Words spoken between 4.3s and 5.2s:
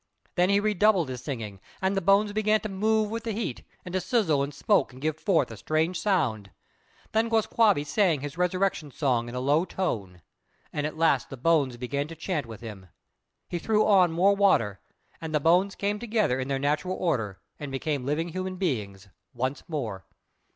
and smoke and give